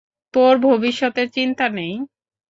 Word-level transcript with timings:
তোর 0.33 0.53
ভবিষ্যতের 0.65 1.27
চিন্তা 1.29 1.65
নেই? 1.69 1.93